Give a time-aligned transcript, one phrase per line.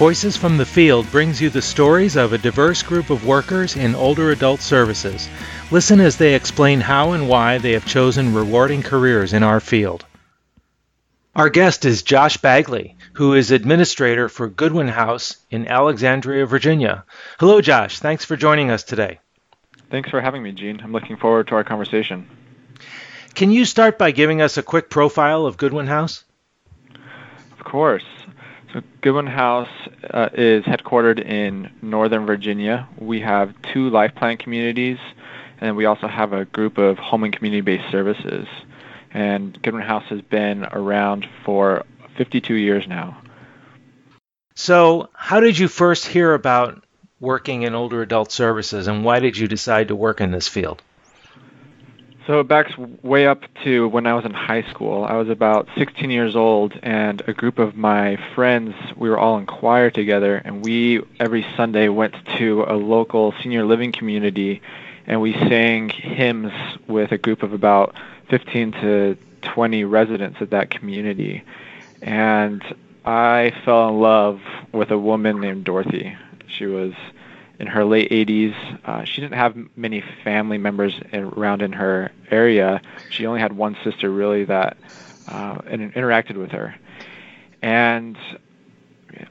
[0.00, 3.94] Voices from the Field brings you the stories of a diverse group of workers in
[3.94, 5.28] older adult services.
[5.70, 10.06] Listen as they explain how and why they have chosen rewarding careers in our field.
[11.36, 17.04] Our guest is Josh Bagley, who is administrator for Goodwin House in Alexandria, Virginia.
[17.38, 17.98] Hello, Josh.
[17.98, 19.20] Thanks for joining us today.
[19.90, 20.80] Thanks for having me, Gene.
[20.82, 22.26] I'm looking forward to our conversation.
[23.34, 26.24] Can you start by giving us a quick profile of Goodwin House?
[27.52, 28.04] Of course.
[29.00, 29.68] Goodwin House
[30.10, 32.88] uh, is headquartered in Northern Virginia.
[32.98, 34.98] We have two life plan communities,
[35.60, 38.46] and we also have a group of home and community-based services.
[39.12, 41.84] And Goodwin House has been around for
[42.16, 43.20] 52 years now.
[44.54, 46.84] So, how did you first hear about
[47.18, 50.82] working in older adult services, and why did you decide to work in this field?
[52.26, 55.04] So it backs way up to when I was in high school.
[55.04, 59.38] I was about 16 years old, and a group of my friends, we were all
[59.38, 64.60] in choir together, and we every Sunday went to a local senior living community,
[65.06, 66.52] and we sang hymns
[66.86, 67.94] with a group of about
[68.28, 71.42] 15 to 20 residents of that community.
[72.02, 72.62] And
[73.04, 74.40] I fell in love
[74.72, 76.16] with a woman named Dorothy.
[76.46, 76.92] She was
[77.60, 78.54] in her late 80s.
[78.84, 82.80] Uh, she didn't have many family members around in her area.
[83.10, 84.78] She only had one sister really that
[85.28, 86.74] uh, and interacted with her.
[87.62, 88.16] And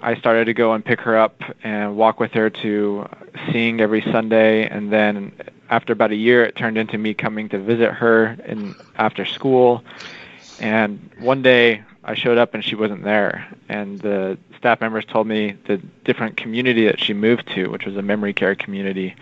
[0.01, 3.09] I started to go and pick her up and walk with her to
[3.51, 4.67] seeing every Sunday.
[4.67, 5.33] And then
[5.69, 9.83] after about a year, it turned into me coming to visit her in after school.
[10.59, 13.47] And one day I showed up and she wasn't there.
[13.69, 17.95] And the staff members told me the different community that she moved to, which was
[17.97, 19.15] a memory care community.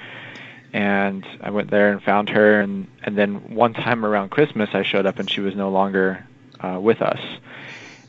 [0.71, 2.61] And I went there and found her.
[2.61, 6.25] And, and then one time around Christmas, I showed up and she was no longer
[6.61, 7.19] uh, with us.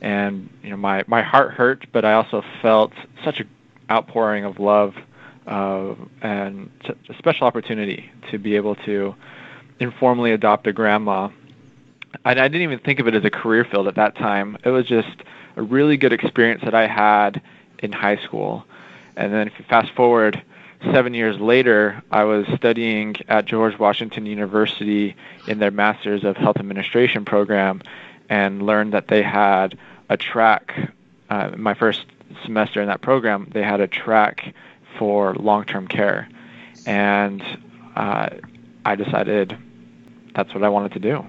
[0.01, 2.93] And you know, my my heart hurt, but I also felt
[3.25, 3.51] such an
[3.91, 4.95] outpouring of love
[5.49, 6.71] uh, and
[7.09, 9.17] a special opportunity to be able to
[9.81, 11.31] informally adopt a grandma
[12.29, 14.59] I, I didn't even think of it as a career field at that time.
[14.63, 15.23] It was just
[15.57, 17.41] a really good experience that I had
[17.79, 18.65] in high school.
[19.17, 20.43] And then if you fast forward
[20.93, 25.17] seven years later, I was studying at George Washington University
[25.47, 27.81] in their Masters of Health Administration program
[28.29, 29.79] and learned that they had
[30.11, 30.93] a track.
[31.31, 32.05] Uh, my first
[32.45, 34.55] semester in that program, they had a track
[34.99, 36.29] for long-term care.
[36.85, 37.43] And
[37.97, 38.29] uh,
[38.85, 39.57] I decided
[40.35, 41.27] that's what I wanted to do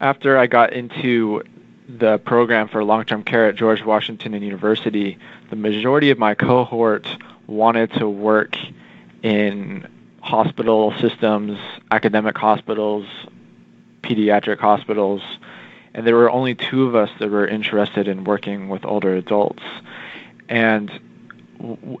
[0.00, 1.42] after I got into
[1.88, 5.18] the program for long-term care at George Washington University,
[5.50, 7.06] the majority of my cohort
[7.46, 8.56] wanted to work
[9.22, 9.86] in
[10.20, 11.58] hospital systems,
[11.90, 13.06] academic hospitals,
[14.02, 15.22] pediatric hospitals,
[15.94, 19.62] and there were only two of us that were interested in working with older adults.
[20.48, 20.90] And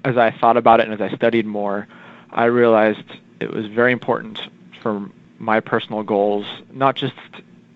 [0.04, 1.88] as I thought about it and as I studied more,
[2.30, 3.04] I realized
[3.40, 4.40] it was very important
[4.82, 5.08] for
[5.38, 7.14] my personal goals, not just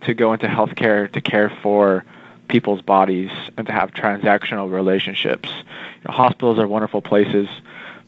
[0.03, 2.05] to go into healthcare to care for
[2.49, 5.49] people's bodies and to have transactional relationships.
[5.51, 7.49] You know, hospitals are wonderful places.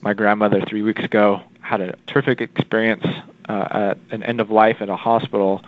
[0.01, 3.05] My grandmother three weeks ago had a terrific experience
[3.49, 5.65] uh, at an end of life at a hospital,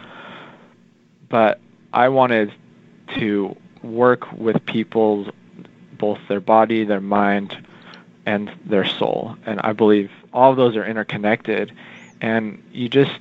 [1.29, 1.61] but
[1.93, 2.53] I wanted
[3.19, 5.29] to work with people,
[5.99, 7.57] both their body, their mind,
[8.27, 9.37] and their soul.
[9.47, 11.73] And I believe all of those are interconnected,
[12.21, 13.19] and you just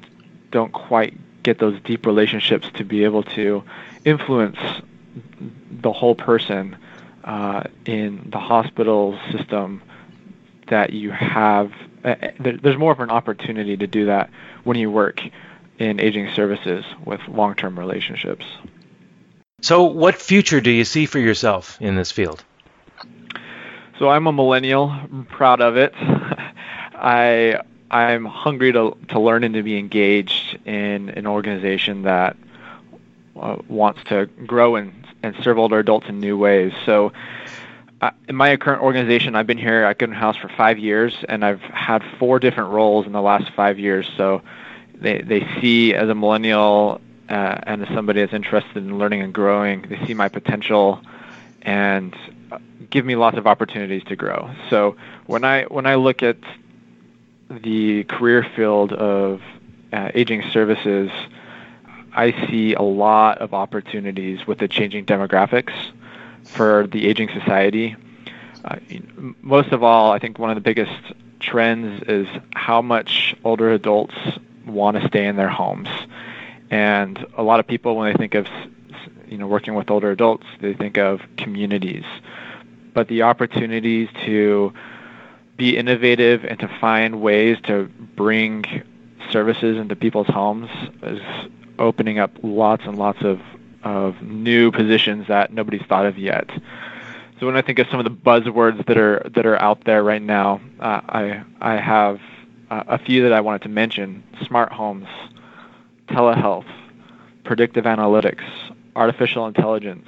[0.52, 3.64] don't quite get those deep relationships to be able to
[4.06, 4.58] influence
[5.72, 6.76] the whole person
[7.24, 9.82] uh, in the hospital system
[10.68, 11.72] that you have.
[12.04, 14.30] Uh, there's more of an opportunity to do that
[14.64, 15.22] when you work
[15.80, 18.46] in aging services with long-term relationships.
[19.62, 22.44] So, what future do you see for yourself in this field?
[24.00, 24.90] So, I'm a millennial.
[24.90, 25.94] I'm proud of it.
[26.96, 32.38] I I'm hungry to to learn and to be engaged in an organization that
[33.40, 36.74] uh, wants to grow and and serve older adults in new ways.
[36.86, 37.14] So.
[38.02, 41.46] Uh, in my current organization, I've been here at Goodwin House for five years, and
[41.46, 44.06] I've had four different roles in the last five years.
[44.18, 44.42] So,
[44.94, 47.00] they they see as a millennial
[47.30, 51.02] uh, and as somebody that's interested in learning and growing, they see my potential
[51.62, 52.16] and
[52.52, 52.60] uh,
[52.90, 54.54] give me lots of opportunities to grow.
[54.70, 56.38] So when I when I look at
[57.50, 59.42] the career field of
[59.94, 61.12] uh, aging services,
[62.14, 65.74] I see a lot of opportunities with the changing demographics
[66.44, 67.96] for the aging society.
[68.66, 68.78] Uh,
[69.42, 70.92] most of all, I think one of the biggest
[71.40, 74.16] trends is how much older adults
[74.66, 75.90] want to stay in their homes.
[76.72, 78.48] And a lot of people, when they think of
[79.28, 82.06] you know working with older adults, they think of communities.
[82.94, 84.74] but the opportunities to
[85.58, 88.66] be innovative and to find ways to bring
[89.34, 90.70] services into people's homes
[91.02, 91.20] is
[91.80, 93.42] opening up lots and lots of,
[93.84, 96.50] of new positions that nobody's thought of yet.
[97.40, 100.02] So when I think of some of the buzzwords that are that are out there
[100.04, 102.22] right now, uh, I I have
[102.70, 105.10] uh, a few that I wanted to mention: smart homes,
[106.08, 106.72] telehealth,
[107.44, 108.44] predictive analytics,
[108.96, 110.08] artificial intelligence,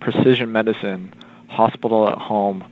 [0.00, 1.14] precision medicine,
[1.48, 2.64] hospital at home,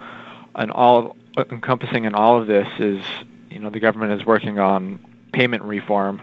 [0.55, 1.17] and all
[1.51, 3.03] encompassing in all of this is
[3.49, 4.99] you know the government is working on
[5.35, 6.23] payment reform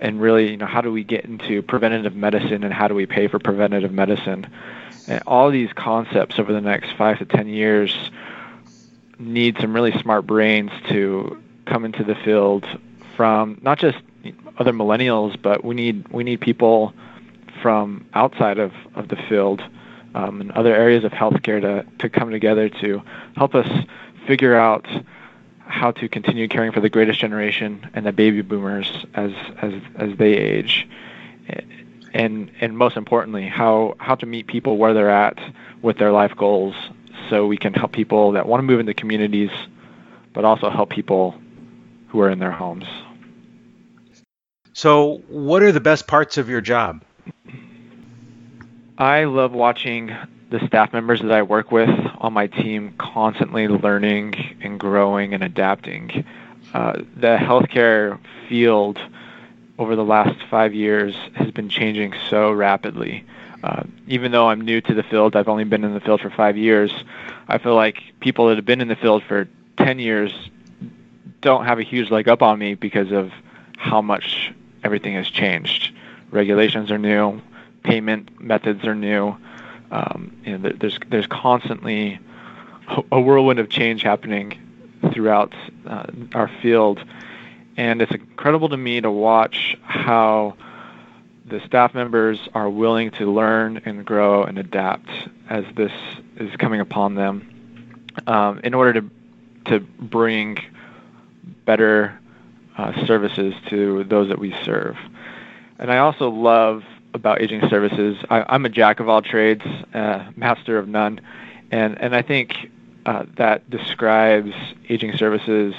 [0.00, 3.06] and really you know how do we get into preventative medicine and how do we
[3.06, 4.46] pay for preventative medicine?
[5.06, 8.10] And all these concepts over the next five to ten years
[9.18, 12.66] need some really smart brains to come into the field
[13.16, 13.98] from not just
[14.58, 16.92] other millennials, but we need we need people
[17.60, 19.62] from outside of, of the field
[20.14, 23.00] um, and other areas of healthcare to, to come together to
[23.36, 23.68] help us
[24.26, 24.86] figure out
[25.72, 30.16] how to continue caring for the greatest generation and the baby boomers as as as
[30.18, 30.86] they age
[32.14, 35.38] and and most importantly, how how to meet people where they're at
[35.80, 36.74] with their life goals,
[37.28, 39.50] so we can help people that want to move into communities,
[40.32, 41.34] but also help people
[42.08, 42.84] who are in their homes.
[44.74, 47.04] So, what are the best parts of your job?
[48.98, 50.14] I love watching
[50.50, 51.88] the staff members that I work with
[52.22, 56.24] on my team constantly learning and growing and adapting.
[56.72, 58.98] Uh, the healthcare field
[59.78, 63.24] over the last five years has been changing so rapidly.
[63.64, 66.30] Uh, even though I'm new to the field, I've only been in the field for
[66.30, 66.92] five years.
[67.48, 69.48] I feel like people that have been in the field for
[69.78, 70.32] 10 years
[71.40, 73.32] don't have a huge leg up on me because of
[73.76, 74.52] how much
[74.84, 75.92] everything has changed.
[76.30, 77.42] Regulations are new,
[77.82, 79.36] payment methods are new.
[79.92, 82.18] Um, you know, there's there's constantly
[83.12, 84.58] a whirlwind of change happening
[85.12, 85.54] throughout
[85.86, 87.04] uh, our field,
[87.76, 90.56] and it's incredible to me to watch how
[91.44, 95.08] the staff members are willing to learn and grow and adapt
[95.50, 95.92] as this
[96.36, 99.10] is coming upon them um, in order to
[99.66, 100.58] to bring
[101.64, 102.18] better
[102.76, 104.96] uh, services to those that we serve.
[105.78, 106.82] And I also love
[107.14, 108.16] about aging services.
[108.30, 109.64] I, am a jack of all trades,
[109.94, 111.20] uh, master of none,
[111.70, 112.70] and and I think
[113.06, 114.52] uh, that describes
[114.88, 115.74] aging services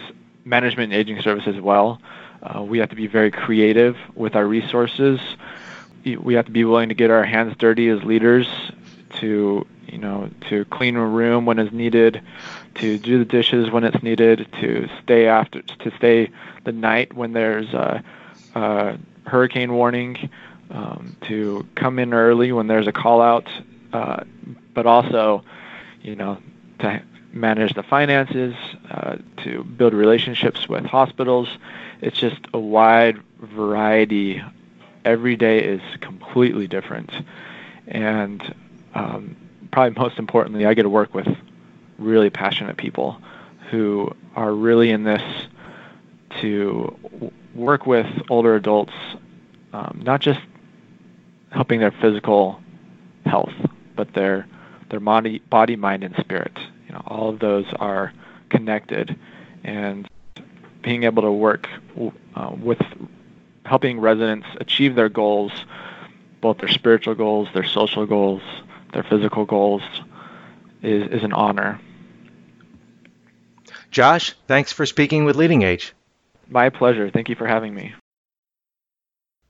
[0.45, 2.01] management and aging services well.
[2.41, 5.19] Uh, we have to be very creative with our resources.
[6.03, 8.47] We have to be willing to get our hands dirty as leaders
[9.19, 12.21] to, you know, to clean a room when it's needed,
[12.75, 16.29] to do the dishes when it's needed, to stay after, to stay
[16.65, 18.03] the night when there's a,
[18.56, 20.29] a hurricane warning,
[20.69, 23.48] um, to come in early when there's a call out,
[23.92, 24.24] uh,
[24.74, 25.44] but also,
[26.01, 26.38] you know,
[26.80, 27.01] to
[27.31, 28.56] manage the finances,
[28.92, 31.50] uh, to build relationships with hospitals.
[32.01, 34.44] It's just a wide variety.
[35.06, 37.12] Every day is completely different.
[37.88, 38.56] And
[38.94, 39.36] um,
[39.71, 41.27] probably most importantly, I get to work with
[41.98, 43.18] really passionate people
[43.69, 45.24] who are really in this
[46.42, 46.95] to
[47.54, 48.94] work with older adults,
[49.74, 50.39] um, not just
[51.53, 52.59] helping their physical
[53.25, 53.53] health,
[53.95, 54.47] but their
[54.89, 56.57] their body, body, mind, and spirit
[56.88, 58.13] You know, all of those are
[58.50, 59.17] connected,
[59.63, 60.07] and
[60.81, 61.67] being able to work
[62.36, 62.81] uh, with
[63.65, 65.51] helping residents achieve their goals,
[66.41, 68.41] both their spiritual goals, their social goals,
[68.93, 69.81] their physical goals,
[70.81, 71.79] is, is an honor.
[73.89, 75.93] Josh, thanks for speaking with Leading Age.
[76.50, 77.10] My pleasure.
[77.10, 77.93] Thank you for having me.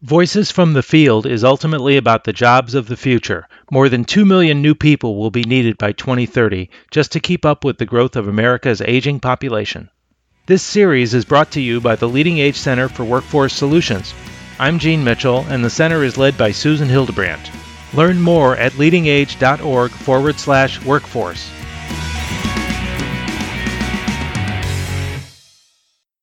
[0.03, 3.47] Voices from the Field is ultimately about the jobs of the future.
[3.71, 7.63] More than 2 million new people will be needed by 2030 just to keep up
[7.63, 9.89] with the growth of America's aging population.
[10.45, 14.13] This series is brought to you by the Leading Age Center for Workforce Solutions.
[14.59, 17.49] I'm Gene Mitchell, and the center is led by Susan Hildebrandt.
[17.93, 21.49] Learn more at leadingage.org forward slash workforce.